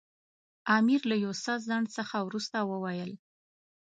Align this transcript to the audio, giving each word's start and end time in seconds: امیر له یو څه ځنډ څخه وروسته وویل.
امیر 0.77 1.01
له 1.11 1.15
یو 1.23 1.33
څه 1.43 1.53
ځنډ 1.67 1.87
څخه 1.97 2.17
وروسته 2.27 2.57
وویل. 2.71 3.11